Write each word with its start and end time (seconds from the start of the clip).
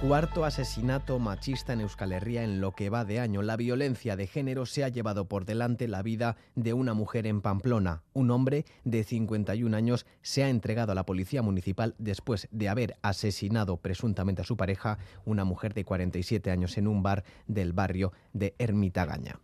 Cuarto 0.00 0.44
asesinato 0.44 1.18
machista 1.18 1.72
en 1.72 1.80
Euskal 1.80 2.12
Herria 2.12 2.44
en 2.44 2.60
lo 2.60 2.72
que 2.72 2.90
va 2.90 3.06
de 3.06 3.18
año. 3.18 3.40
La 3.40 3.56
violencia 3.56 4.14
de 4.14 4.26
género 4.26 4.66
se 4.66 4.84
ha 4.84 4.90
llevado 4.90 5.26
por 5.26 5.46
delante 5.46 5.88
la 5.88 6.02
vida 6.02 6.36
de 6.54 6.74
una 6.74 6.92
mujer 6.92 7.26
en 7.26 7.40
Pamplona. 7.40 8.02
Un 8.12 8.30
hombre 8.30 8.66
de 8.84 9.04
51 9.04 9.74
años 9.74 10.04
se 10.20 10.44
ha 10.44 10.50
entregado 10.50 10.92
a 10.92 10.94
la 10.94 11.06
policía 11.06 11.40
municipal 11.40 11.94
después 11.96 12.46
de 12.50 12.68
haber 12.68 12.98
asesinado 13.00 13.78
presuntamente 13.78 14.42
a 14.42 14.44
su 14.44 14.58
pareja, 14.58 14.98
una 15.24 15.44
mujer 15.44 15.72
de 15.72 15.86
47 15.86 16.50
años, 16.50 16.76
en 16.76 16.88
un 16.88 17.02
bar 17.02 17.24
del 17.46 17.72
barrio 17.72 18.12
de 18.34 18.54
Ermitagaña. 18.58 19.40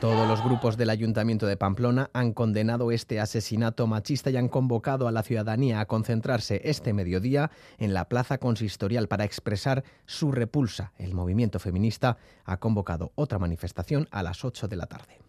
Todos 0.00 0.28
los 0.28 0.44
grupos 0.44 0.76
del 0.76 0.90
Ayuntamiento 0.90 1.48
de 1.48 1.56
Pamplona 1.56 2.08
han 2.12 2.32
condenado 2.32 2.92
este 2.92 3.18
asesinato 3.18 3.88
machista 3.88 4.30
y 4.30 4.36
han 4.36 4.48
convocado 4.48 5.08
a 5.08 5.12
la 5.12 5.24
ciudadanía 5.24 5.80
a 5.80 5.86
concentrarse 5.86 6.60
este 6.62 6.92
mediodía 6.92 7.50
en 7.78 7.94
la 7.94 8.08
plaza 8.08 8.38
consistorial 8.38 9.08
para 9.08 9.24
expresar 9.24 9.82
su 10.06 10.30
repulsa. 10.30 10.92
El 10.98 11.14
movimiento 11.14 11.58
feminista 11.58 12.16
ha 12.44 12.58
convocado 12.58 13.10
otra 13.16 13.40
manifestación 13.40 14.06
a 14.12 14.22
las 14.22 14.44
8 14.44 14.68
de 14.68 14.76
la 14.76 14.86
tarde. 14.86 15.27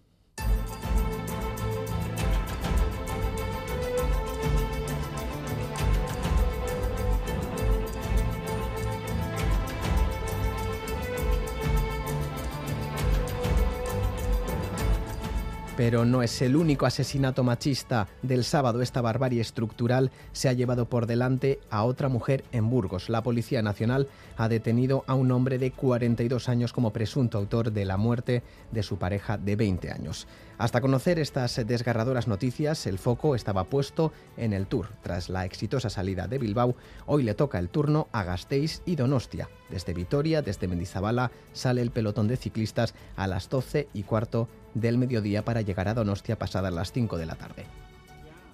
Pero 15.80 16.04
no 16.04 16.24
es 16.24 16.42
el 16.42 16.58
único 16.58 16.86
asesinato 16.86 17.42
machista 17.42 18.10
del 18.22 18.44
sábado. 18.44 18.82
Esta 18.82 19.00
barbarie 19.00 19.40
estructural 19.40 20.12
se 20.34 20.50
ha 20.50 20.52
llevado 20.52 20.90
por 20.90 21.06
delante 21.06 21.62
a 21.70 21.86
otra 21.86 22.10
mujer 22.10 22.44
en 22.52 22.70
Burgos. 22.70 23.08
La 23.08 23.24
Policía 23.24 23.62
Nacional 23.62 24.10
ha 24.36 24.50
detenido 24.50 25.06
a 25.08 25.14
un 25.14 25.32
hombre 25.32 25.58
de 25.58 25.72
42 25.72 26.50
años 26.50 26.74
como 26.74 26.92
presunto 26.92 27.38
autor 27.38 27.72
de 27.72 27.86
la 27.86 27.96
muerte 27.96 28.44
de 28.74 28.84
su 28.84 28.98
pareja 28.98 29.38
de 29.38 29.56
20 29.56 29.90
años. 29.90 30.28
Hasta 30.60 30.82
conocer 30.82 31.20
estas 31.20 31.56
desgarradoras 31.66 32.28
noticias, 32.28 32.86
el 32.86 33.00
foco 33.00 33.34
estaba 33.34 33.64
puesto 33.64 34.12
en 34.36 34.52
el 34.52 34.68
Tour. 34.68 34.90
Tras 35.02 35.30
la 35.30 35.46
exitosa 35.46 35.90
salida 35.90 36.28
de 36.28 36.38
Bilbao, 36.38 36.76
hoy 37.06 37.24
le 37.24 37.34
toca 37.34 37.60
el 37.60 37.70
turno 37.70 38.10
a 38.12 38.26
Gasteiz 38.26 38.82
y 38.86 38.98
Donostia. 38.98 39.48
Desde 39.70 39.94
Vitoria, 39.94 40.42
desde 40.42 40.68
Mendizabala, 40.68 41.32
sale 41.54 41.82
el 41.82 41.92
pelotón 41.92 42.28
de 42.28 42.36
ciclistas 42.36 42.94
a 43.16 43.26
las 43.26 43.48
12 43.48 43.88
y 43.94 44.04
cuarto 44.04 44.50
del 44.74 44.98
mediodía 44.98 45.46
para 45.46 45.62
llegar 45.62 45.88
a 45.88 45.94
Donostia 45.94 46.38
pasadas 46.38 46.74
las 46.74 46.92
5 46.92 47.18
de 47.18 47.26
la 47.26 47.36
tarde. 47.36 47.66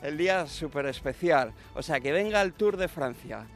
El 0.04 0.20
día 0.20 0.46
súper 0.46 0.86
especial, 0.86 1.54
o 1.74 1.82
sea, 1.82 2.00
que 2.02 2.12
venga 2.12 2.40
el 2.44 2.54
Tour 2.54 2.78
de 2.78 2.88
Francia 2.88 3.48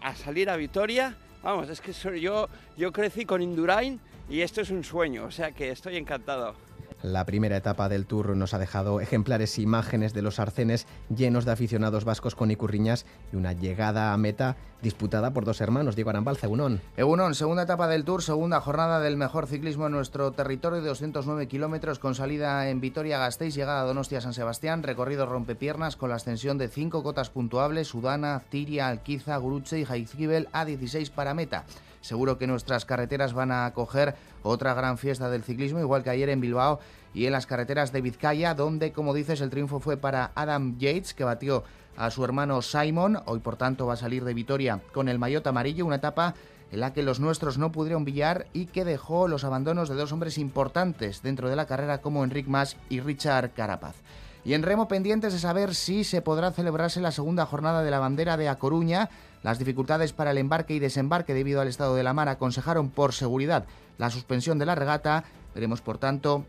a 0.00 0.14
salir 0.14 0.48
a 0.48 0.56
Vitoria, 0.56 1.14
vamos, 1.42 1.68
es 1.68 1.82
que 1.82 1.92
yo, 2.18 2.48
yo 2.74 2.90
crecí 2.90 3.26
con 3.26 3.42
Indurain 3.42 4.00
y 4.30 4.40
esto 4.40 4.62
es 4.62 4.70
un 4.70 4.82
sueño, 4.82 5.26
o 5.26 5.30
sea 5.30 5.52
que 5.52 5.70
estoy 5.70 5.98
encantado. 5.98 6.67
La 7.02 7.24
primera 7.26 7.56
etapa 7.56 7.88
del 7.88 8.06
Tour 8.06 8.36
nos 8.36 8.54
ha 8.54 8.58
dejado 8.58 9.00
ejemplares 9.00 9.60
imágenes 9.60 10.14
de 10.14 10.22
los 10.22 10.40
arcenes 10.40 10.86
llenos 11.14 11.44
de 11.44 11.52
aficionados 11.52 12.04
vascos 12.04 12.34
con 12.34 12.50
icurriñas 12.50 13.06
y 13.32 13.36
una 13.36 13.52
llegada 13.52 14.12
a 14.12 14.16
meta 14.16 14.56
disputada 14.82 15.32
por 15.32 15.44
dos 15.44 15.60
hermanos, 15.60 15.94
Diego 15.94 16.10
Arambalza, 16.10 16.46
Egunon. 16.46 16.80
Egunon, 16.96 17.36
segunda 17.36 17.62
etapa 17.62 17.86
del 17.86 18.04
Tour, 18.04 18.22
segunda 18.22 18.60
jornada 18.60 18.98
del 18.98 19.16
mejor 19.16 19.46
ciclismo 19.46 19.86
en 19.86 19.92
nuestro 19.92 20.32
territorio 20.32 20.80
de 20.80 20.88
209 20.88 21.46
kilómetros 21.46 22.00
con 22.00 22.16
salida 22.16 22.68
en 22.68 22.80
Vitoria-Gasteiz, 22.80 23.54
llegada 23.54 23.82
a 23.82 23.84
Donostia-San 23.84 24.34
Sebastián, 24.34 24.82
recorrido 24.82 25.26
rompepiernas 25.26 25.94
con 25.94 26.10
la 26.10 26.16
ascensión 26.16 26.58
de 26.58 26.68
cinco 26.68 27.04
cotas 27.04 27.30
puntuables, 27.30 27.88
Sudana, 27.88 28.42
Tiria, 28.48 28.88
Alquiza, 28.88 29.36
Guruche 29.36 29.78
y 29.78 29.84
Jaizkibel 29.84 30.48
a 30.52 30.64
16 30.64 31.10
para 31.10 31.34
meta. 31.34 31.64
Seguro 32.00 32.38
que 32.38 32.46
nuestras 32.46 32.84
carreteras 32.84 33.32
van 33.32 33.50
a 33.50 33.66
acoger 33.66 34.14
otra 34.42 34.74
gran 34.74 34.98
fiesta 34.98 35.28
del 35.30 35.42
ciclismo, 35.42 35.80
igual 35.80 36.02
que 36.02 36.10
ayer 36.10 36.28
en 36.28 36.40
Bilbao 36.40 36.80
y 37.14 37.26
en 37.26 37.32
las 37.32 37.46
carreteras 37.46 37.92
de 37.92 38.00
Vizcaya, 38.00 38.54
donde, 38.54 38.92
como 38.92 39.14
dices, 39.14 39.40
el 39.40 39.50
triunfo 39.50 39.80
fue 39.80 39.96
para 39.96 40.32
Adam 40.34 40.78
Yates, 40.78 41.14
que 41.14 41.24
batió 41.24 41.64
a 41.96 42.10
su 42.10 42.24
hermano 42.24 42.62
Simon. 42.62 43.18
Hoy, 43.26 43.40
por 43.40 43.56
tanto, 43.56 43.86
va 43.86 43.94
a 43.94 43.96
salir 43.96 44.24
de 44.24 44.34
Vitoria 44.34 44.80
con 44.92 45.08
el 45.08 45.18
maillot 45.18 45.46
amarillo, 45.46 45.84
una 45.84 45.96
etapa 45.96 46.34
en 46.70 46.80
la 46.80 46.92
que 46.92 47.02
los 47.02 47.18
nuestros 47.18 47.58
no 47.58 47.72
pudieron 47.72 48.04
billar 48.04 48.46
y 48.52 48.66
que 48.66 48.84
dejó 48.84 49.26
los 49.26 49.44
abandonos 49.44 49.88
de 49.88 49.94
dos 49.94 50.12
hombres 50.12 50.38
importantes 50.38 51.22
dentro 51.22 51.48
de 51.48 51.56
la 51.56 51.66
carrera 51.66 51.98
como 51.98 52.24
Enric 52.24 52.46
Mas 52.46 52.76
y 52.88 53.00
Richard 53.00 53.52
Carapaz. 53.52 53.96
Y 54.44 54.54
en 54.54 54.62
remo 54.62 54.88
pendientes 54.88 55.32
de 55.32 55.38
saber 55.38 55.74
si 55.74 56.04
se 56.04 56.22
podrá 56.22 56.52
celebrarse 56.52 57.00
la 57.00 57.10
segunda 57.10 57.46
jornada 57.46 57.82
de 57.82 57.90
la 57.90 57.98
bandera 57.98 58.36
de 58.36 58.48
A 58.48 58.58
Coruña. 58.58 59.10
Las 59.42 59.58
dificultades 59.58 60.12
para 60.12 60.32
el 60.32 60.38
embarque 60.38 60.74
y 60.74 60.78
desembarque 60.78 61.34
debido 61.34 61.60
al 61.60 61.68
estado 61.68 61.94
de 61.94 62.02
la 62.02 62.12
mar 62.12 62.28
aconsejaron 62.28 62.90
por 62.90 63.12
seguridad 63.12 63.66
la 63.98 64.10
suspensión 64.10 64.58
de 64.58 64.66
la 64.66 64.74
regata. 64.74 65.24
Veremos, 65.54 65.80
por 65.80 65.98
tanto, 65.98 66.44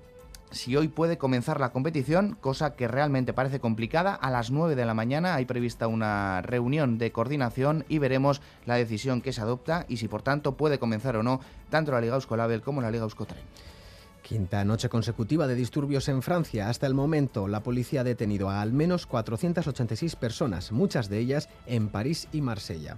si 0.52 0.76
hoy 0.76 0.88
puede 0.88 1.18
comenzar 1.18 1.60
la 1.60 1.72
competición, 1.72 2.36
cosa 2.42 2.76
que 2.76 2.88
realmente 2.88 3.34
parece 3.34 3.60
complicada. 3.60 4.16
A 4.16 4.32
las 4.32 4.50
9 4.50 4.76
de 4.76 4.86
la 4.86 4.94
mañana 4.94 5.36
hay 5.36 5.46
prevista 5.46 5.88
una 5.88 6.42
reunión 6.42 6.98
de 6.98 7.12
coordinación 7.12 7.86
y 7.88 8.00
veremos 8.00 8.42
la 8.66 8.76
decisión 8.76 9.22
que 9.22 9.34
se 9.34 9.42
adopta 9.42 9.86
y 9.88 9.98
si 9.98 10.08
por 10.08 10.24
tanto 10.24 10.58
puede 10.58 10.80
comenzar 10.80 11.16
o 11.18 11.24
no 11.24 11.42
tanto 11.70 11.92
la 11.92 12.02
Liga 12.02 12.16
Euskolabel 12.16 12.62
como 12.62 12.82
la 12.82 12.90
Liga 12.90 13.04
Euskotren. 13.04 13.44
Quinta 14.30 14.64
noche 14.64 14.90
consecutiva 14.90 15.48
de 15.48 15.56
disturbios 15.56 16.08
en 16.08 16.22
Francia. 16.22 16.70
Hasta 16.70 16.86
el 16.86 16.94
momento, 16.94 17.48
la 17.48 17.64
policía 17.64 18.02
ha 18.02 18.04
detenido 18.04 18.52
a 18.52 18.62
al 18.62 18.72
menos 18.74 19.08
486 19.08 20.16
personas, 20.18 20.72
muchas 20.72 21.10
de 21.10 21.18
ellas 21.18 21.50
en 21.66 21.90
París 21.90 22.28
y 22.32 22.42
Marsella. 22.42 22.98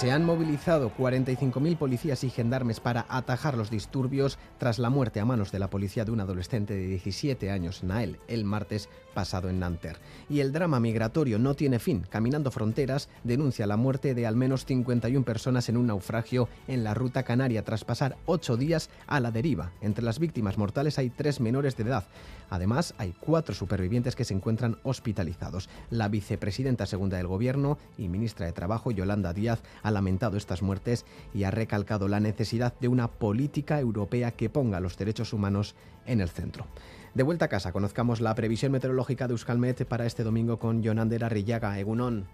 Se 0.00 0.10
han 0.10 0.24
movilizado 0.24 0.90
45.000 0.96 1.76
policías 1.76 2.24
y 2.24 2.30
gendarmes 2.30 2.80
para 2.80 3.04
atajar 3.10 3.58
los 3.58 3.68
disturbios 3.68 4.38
tras 4.56 4.78
la 4.78 4.88
muerte 4.88 5.20
a 5.20 5.26
manos 5.26 5.52
de 5.52 5.58
la 5.58 5.68
policía 5.68 6.06
de 6.06 6.10
un 6.10 6.20
adolescente 6.20 6.72
de 6.72 6.86
17 6.86 7.50
años, 7.50 7.84
Nael, 7.84 8.18
el 8.26 8.46
martes 8.46 8.88
pasado 9.12 9.50
en 9.50 9.58
Nanterre. 9.60 10.00
Y 10.30 10.40
el 10.40 10.52
drama 10.52 10.80
migratorio 10.80 11.38
no 11.38 11.52
tiene 11.52 11.78
fin. 11.78 12.06
Caminando 12.08 12.50
Fronteras 12.50 13.10
denuncia 13.24 13.66
la 13.66 13.76
muerte 13.76 14.14
de 14.14 14.26
al 14.26 14.36
menos 14.36 14.64
51 14.64 15.22
personas 15.22 15.68
en 15.68 15.76
un 15.76 15.88
naufragio 15.88 16.48
en 16.66 16.82
la 16.82 16.94
ruta 16.94 17.22
canaria 17.22 17.62
tras 17.62 17.84
pasar 17.84 18.16
ocho 18.24 18.56
días 18.56 18.88
a 19.06 19.20
la 19.20 19.30
deriva. 19.30 19.72
Entre 19.82 20.02
las 20.02 20.18
víctimas 20.18 20.56
mortales 20.56 20.98
hay 20.98 21.10
tres 21.10 21.40
menores 21.40 21.76
de 21.76 21.82
edad. 21.82 22.04
Además, 22.48 22.94
hay 22.98 23.14
cuatro 23.20 23.54
supervivientes 23.54 24.16
que 24.16 24.24
se 24.24 24.34
encuentran 24.34 24.78
hospitalizados. 24.82 25.68
La 25.90 26.08
vicepresidenta 26.08 26.86
segunda 26.86 27.16
del 27.16 27.28
Gobierno 27.28 27.78
y 27.98 28.08
ministra 28.08 28.46
de 28.46 28.52
Trabajo, 28.52 28.90
Yolanda 28.90 29.32
Díaz, 29.32 29.62
ha 29.82 29.89
lamentado 29.90 30.36
estas 30.36 30.62
muertes 30.62 31.04
y 31.34 31.44
ha 31.44 31.50
recalcado 31.50 32.08
la 32.08 32.20
necesidad 32.20 32.74
de 32.80 32.88
una 32.88 33.08
política 33.08 33.80
europea 33.80 34.32
que 34.32 34.50
ponga 34.50 34.80
los 34.80 34.96
derechos 34.96 35.32
humanos 35.32 35.74
en 36.06 36.20
el 36.20 36.28
centro. 36.28 36.66
De 37.14 37.22
vuelta 37.22 37.46
a 37.46 37.48
casa, 37.48 37.72
conozcamos 37.72 38.20
la 38.20 38.34
previsión 38.34 38.72
meteorológica 38.72 39.26
de 39.26 39.32
Euskalmet 39.32 39.84
para 39.84 40.06
este 40.06 40.22
domingo 40.22 40.58
con 40.58 40.82
Jonander 40.82 41.24
Arrillaga, 41.24 41.78
Egunón. 41.78 42.28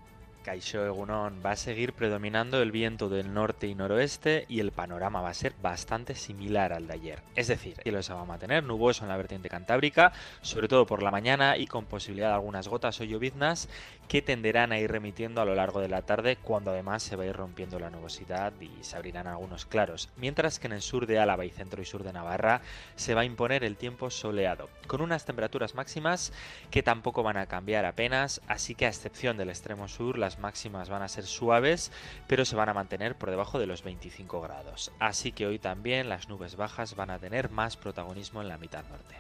Caixo 0.47 0.87
Egunon 0.87 1.43
va 1.45 1.51
a 1.51 1.57
seguir 1.57 1.93
predominando 1.93 2.62
el 2.62 2.71
viento 2.71 3.09
del 3.09 3.34
norte 3.34 3.67
y 3.67 3.75
noroeste 3.75 4.47
y 4.49 4.61
el 4.61 4.71
panorama 4.71 5.21
va 5.21 5.31
a 5.31 5.34
ser 5.34 5.55
bastante 5.61 6.15
similar 6.15 6.73
al 6.73 6.87
de 6.87 6.95
ayer. 6.95 7.23
Es 7.34 7.49
decir, 7.49 7.81
el 7.84 8.01
se 8.05 8.15
va 8.15 8.21
a 8.21 8.27
mantener 8.27 8.62
nuboso 8.62 9.03
en 9.03 9.09
la 9.09 9.17
vertiente 9.17 9.49
cantábrica, 9.49 10.12
sobre 10.43 10.69
todo 10.69 10.87
por 10.87 11.03
la 11.03 11.11
mañana 11.11 11.56
y 11.56 11.67
con 11.67 11.87
posibilidad 11.87 12.29
de 12.29 12.35
algunas 12.35 12.69
gotas 12.69 13.00
o 13.00 13.05
lloviznas 13.05 13.69
que 14.06 14.23
tenderán 14.23 14.70
a 14.70 14.79
ir 14.79 14.88
remitiendo 14.88 15.41
a 15.41 15.44
lo 15.44 15.56
largo 15.56 15.81
de 15.81 15.88
la 15.88 16.03
tarde 16.03 16.37
cuando 16.37 16.70
además 16.70 17.03
se 17.03 17.17
va 17.17 17.25
a 17.25 17.26
ir 17.26 17.35
rompiendo 17.35 17.81
la 17.81 17.91
nubosidad 17.91 18.53
y 18.61 18.70
se 18.85 18.94
abrirán 18.97 19.26
algunos 19.26 19.67
claros. 19.67 20.11
Mientras 20.17 20.61
que 20.61 20.69
en 20.69 20.75
el 20.75 20.82
sur 20.82 21.09
de 21.09 21.19
Álava 21.19 21.44
y 21.44 21.50
centro 21.50 21.82
y 21.82 21.87
sur 21.87 22.05
de 22.05 22.12
Navarra 22.12 22.61
se 22.94 23.15
va 23.15 23.23
a 23.23 23.25
imponer 23.25 23.65
el 23.65 23.76
tiempo 23.76 24.11
soleado, 24.11 24.69
con 24.87 25.00
unas 25.00 25.25
temperaturas 25.25 25.75
máximas 25.75 26.32
que 26.70 26.85
tampoco 26.85 27.25
van 27.25 27.37
a 27.37 27.47
cambiar 27.47 27.85
apenas, 27.85 28.41
así 28.47 28.76
que 28.76 28.87
a 28.87 28.91
excepción 28.91 29.37
del 29.37 29.49
extremo 29.49 29.88
sur 29.88 30.19
las 30.19 30.36
máximas 30.38 30.88
van 30.88 31.03
a 31.03 31.09
ser 31.09 31.25
suaves, 31.25 31.93
pero 32.27 32.44
se 32.44 32.56
van 32.56 32.69
a 32.69 32.75
mantener 32.75 33.17
por 33.17 33.31
debajo 33.31 33.59
de 33.59 33.67
los 33.67 33.83
25 33.83 34.41
grados. 34.41 34.93
Así 34.99 35.33
que 35.33 35.47
hoy 35.47 35.59
también 35.59 36.09
las 36.09 36.29
nubes 36.29 36.56
bajas 36.56 36.97
van 36.97 37.11
a 37.11 37.19
tener 37.19 37.50
más 37.50 37.77
protagonismo 37.77 38.43
en 38.43 38.49
la 38.49 38.59
mitad 38.59 38.85
norte. 38.88 39.17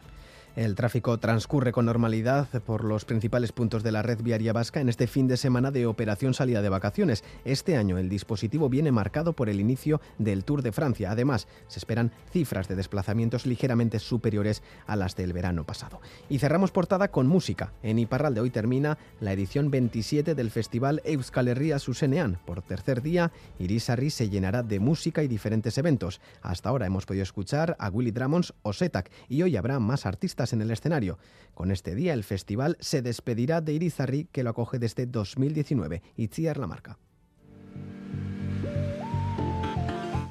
El 0.56 0.74
tráfico 0.74 1.18
transcurre 1.18 1.70
con 1.70 1.84
normalidad 1.84 2.48
por 2.62 2.82
los 2.82 3.04
principales 3.04 3.52
puntos 3.52 3.82
de 3.82 3.92
la 3.92 4.00
red 4.00 4.22
viaria 4.22 4.54
vasca 4.54 4.80
en 4.80 4.88
este 4.88 5.06
fin 5.06 5.28
de 5.28 5.36
semana 5.36 5.70
de 5.70 5.84
operación 5.84 6.32
salida 6.32 6.62
de 6.62 6.70
vacaciones. 6.70 7.24
Este 7.44 7.76
año 7.76 7.98
el 7.98 8.08
dispositivo 8.08 8.70
viene 8.70 8.90
marcado 8.90 9.34
por 9.34 9.50
el 9.50 9.60
inicio 9.60 10.00
del 10.16 10.44
Tour 10.44 10.62
de 10.62 10.72
Francia. 10.72 11.10
Además, 11.10 11.46
se 11.68 11.78
esperan 11.78 12.10
cifras 12.32 12.68
de 12.68 12.74
desplazamientos 12.74 13.44
ligeramente 13.44 13.98
superiores 13.98 14.62
a 14.86 14.96
las 14.96 15.14
del 15.14 15.34
verano 15.34 15.64
pasado. 15.64 16.00
Y 16.30 16.38
cerramos 16.38 16.70
portada 16.70 17.08
con 17.08 17.26
música. 17.26 17.74
En 17.82 17.98
Iparralde 17.98 18.40
hoy 18.40 18.48
termina 18.48 18.96
la 19.20 19.34
edición 19.34 19.70
27 19.70 20.34
del 20.34 20.50
festival 20.50 21.02
Euskal 21.04 21.48
Herria 21.48 21.78
Susenean. 21.78 22.38
Por 22.46 22.62
tercer 22.62 23.02
día, 23.02 23.30
Irisarri 23.58 24.08
se 24.08 24.30
llenará 24.30 24.62
de 24.62 24.80
música 24.80 25.22
y 25.22 25.28
diferentes 25.28 25.76
eventos. 25.76 26.22
Hasta 26.40 26.70
ahora 26.70 26.86
hemos 26.86 27.04
podido 27.04 27.24
escuchar 27.24 27.76
a 27.78 27.90
Willy 27.90 28.10
Dramons 28.10 28.54
o 28.62 28.72
Setak 28.72 29.10
y 29.28 29.42
hoy 29.42 29.58
habrá 29.58 29.78
más 29.80 30.06
artistas 30.06 30.45
en 30.52 30.62
el 30.62 30.70
escenario. 30.70 31.18
Con 31.54 31.70
este 31.70 31.94
día 31.94 32.14
el 32.14 32.24
festival 32.24 32.76
se 32.80 33.02
despedirá 33.02 33.60
de 33.60 33.72
Irizarry 33.72 34.28
que 34.32 34.42
lo 34.42 34.50
acoge 34.50 34.78
desde 34.78 35.06
2019. 35.06 36.02
Itziar 36.16 36.58
la 36.58 36.66
marca. 36.66 36.98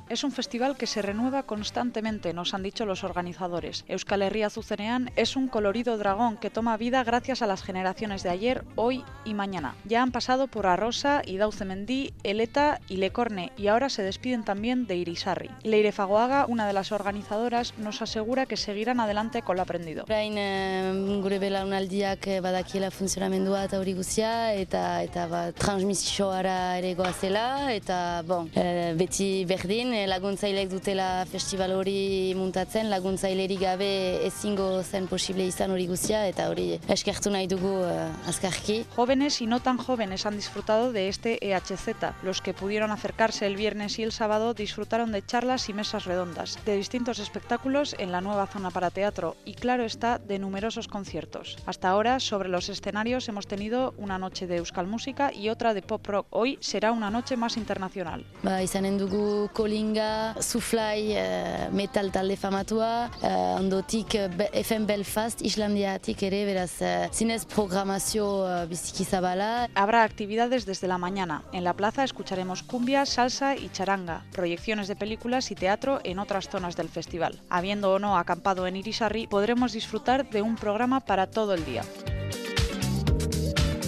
Es 0.07 0.23
un 0.23 0.31
festival 0.31 0.77
que 0.77 0.85
se 0.85 1.01
renueva 1.01 1.43
constantemente, 1.43 2.31
nos 2.31 2.53
han 2.53 2.61
dicho 2.61 2.85
los 2.85 3.03
organizadores. 3.03 3.85
Euskal 3.87 4.21
Herria 4.21 4.51
Zuzenean 4.51 5.09
es 5.15 5.35
un 5.35 5.47
colorido 5.47 5.97
dragón 5.97 6.37
que 6.37 6.51
toma 6.51 6.77
vida 6.77 7.03
gracias 7.03 7.41
a 7.41 7.47
las 7.47 7.63
generaciones 7.63 8.21
de 8.21 8.29
ayer, 8.29 8.63
hoy 8.75 9.03
y 9.25 9.33
mañana. 9.33 9.73
Ya 9.83 10.03
han 10.03 10.11
pasado 10.11 10.45
por 10.45 10.67
Arrosa, 10.67 11.23
Idaucemendí, 11.25 12.13
Eleta 12.21 12.79
y 12.87 12.97
Lecorne 12.97 13.51
y 13.57 13.65
ahora 13.67 13.89
se 13.89 14.03
despiden 14.03 14.43
también 14.43 14.85
de 14.85 14.95
Irisarri. 14.95 15.49
Leire 15.63 15.91
Fagoaga, 15.91 16.45
una 16.47 16.67
de 16.67 16.73
las 16.73 16.91
organizadoras, 16.91 17.73
nos 17.79 18.03
asegura 18.03 18.45
que 18.45 18.57
seguirán 18.57 18.99
adelante 18.99 19.41
con 19.41 19.55
lo 19.55 19.63
aprendido. 19.63 20.03
Orain 20.03 20.35
eh, 20.37 21.19
gure 21.23 21.39
belaunaldiak 21.39 22.27
eh, 22.27 22.39
badakiela 22.45 22.91
funtzionamendua 22.91 23.63
eta 23.65 23.79
hori 23.81 23.95
guztia 23.97 24.53
eta 24.53 25.01
eta 25.01 25.25
ba, 25.31 25.41
transmisioara 25.51 26.77
ere 26.77 26.93
goazela 26.93 27.73
eta 27.73 28.21
bon, 28.27 28.51
eh, 28.53 28.93
beti 28.95 29.45
berdin 29.49 29.94
laguntzailek 30.09 30.69
dutela 30.69 31.25
festival 31.29 31.71
hori 31.77 32.33
muntatzen, 32.35 32.89
laguntzailerik 32.91 33.61
gabe 33.61 33.89
ezingo 34.27 34.83
zen 34.83 35.07
posible 35.07 35.45
izan 35.47 35.71
hori 35.71 35.87
guztia 35.87 36.25
eta 36.27 36.49
hori 36.51 36.79
eskertu 36.91 37.31
nahi 37.31 37.47
dugu 37.47 37.71
uh, 37.85 38.29
azkarki. 38.29 38.83
Jóvenes 38.95 39.41
y 39.41 39.47
no 39.47 39.61
tan 39.61 39.77
jóvenes 39.77 40.25
han 40.25 40.35
disfrutado 40.35 40.91
de 40.91 41.07
este 41.07 41.37
EHZ. 41.41 41.95
Los 42.23 42.41
que 42.41 42.53
pudieron 42.53 42.91
acercarse 42.91 43.45
el 43.45 43.55
viernes 43.55 43.97
y 43.99 44.03
el 44.03 44.11
sábado 44.11 44.53
disfrutaron 44.53 45.11
de 45.11 45.25
charlas 45.25 45.69
y 45.69 45.73
mesas 45.73 46.05
redondas, 46.05 46.59
de 46.65 46.75
distintos 46.75 47.19
espectáculos 47.19 47.95
en 47.97 48.11
la 48.11 48.21
nueva 48.21 48.47
zona 48.47 48.71
para 48.71 48.91
teatro 48.91 49.35
y 49.45 49.53
claro 49.53 49.83
está, 49.85 50.19
de 50.19 50.39
numerosos 50.39 50.87
conciertos. 50.87 51.57
Hasta 51.65 51.89
ahora, 51.89 52.19
sobre 52.19 52.49
los 52.49 52.69
escenarios 52.69 53.29
hemos 53.29 53.47
tenido 53.47 53.93
una 53.97 54.17
noche 54.17 54.47
de 54.47 54.57
Euskal 54.57 54.87
Música 54.87 55.31
y 55.33 55.49
otra 55.49 55.73
de 55.73 55.81
pop 55.81 56.05
rock. 56.05 56.27
Hoy 56.31 56.57
será 56.61 56.91
una 56.91 57.09
noche 57.09 57.37
más 57.37 57.57
internacional. 57.57 58.25
Ba, 58.43 58.61
izanen 58.63 58.97
dugu 58.97 59.49
Kolinga, 59.85 60.41
Suflai, 60.41 61.13
uh, 61.13 61.71
metal 61.71 62.09
talde 62.11 62.35
famatua, 62.35 63.11
uh, 63.21 63.59
ondotik 63.59 64.15
uh, 64.17 64.47
FM 64.51 64.87
Belfast, 64.87 65.43
Islandiatik 65.45 66.23
ere, 66.25 66.39
beraz, 66.47 66.81
uh, 66.81 67.05
zinez 67.13 67.45
programazio 67.45 68.25
uh, 68.41 68.65
biziki 68.65 69.05
zabala. 69.05 69.69
Habrá 69.75 70.01
actividades 70.03 70.65
desde 70.65 70.87
la 70.87 70.97
mañana. 70.97 71.43
En 71.53 71.63
la 71.63 71.73
plaza 71.73 72.03
escucharemos 72.03 72.63
cumbia, 72.63 73.05
salsa 73.05 73.55
y 73.55 73.69
charanga, 73.69 74.23
proyecciones 74.31 74.87
de 74.87 74.95
películas 74.95 75.51
y 75.51 75.55
teatro 75.55 75.99
en 76.03 76.17
otras 76.17 76.49
zonas 76.49 76.75
del 76.75 76.89
festival. 76.89 77.39
Habiendo 77.49 77.93
o 77.93 77.99
no 77.99 78.17
acampado 78.17 78.65
en 78.65 78.77
Irisarri, 78.77 79.27
podremos 79.27 79.71
disfrutar 79.71 80.27
de 80.27 80.41
un 80.41 80.55
programa 80.55 81.01
para 81.01 81.27
todo 81.27 81.53
el 81.53 81.63
día. 81.63 81.83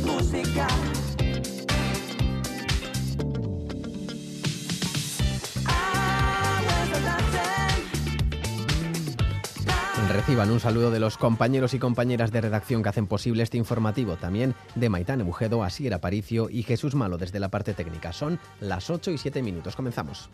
Música. 0.05 0.67
Reciban 10.27 10.51
un 10.51 10.59
saludo 10.59 10.91
de 10.91 10.99
los 10.99 11.17
compañeros 11.17 11.73
y 11.73 11.79
compañeras 11.79 12.33
de 12.33 12.41
redacción 12.41 12.83
que 12.83 12.89
hacen 12.89 13.07
posible 13.07 13.43
este 13.43 13.55
informativo, 13.55 14.17
también 14.17 14.55
de 14.75 14.89
Maitán 14.89 15.25
Bujedo, 15.25 15.63
Asier 15.63 15.93
Aparicio 15.93 16.49
y 16.49 16.63
Jesús 16.63 16.95
Malo 16.95 17.17
desde 17.17 17.39
la 17.39 17.47
parte 17.47 17.73
técnica. 17.73 18.11
Son 18.11 18.37
las 18.59 18.89
8 18.89 19.11
y 19.11 19.17
7 19.17 19.41
minutos. 19.41 19.77
Comenzamos. 19.77 20.29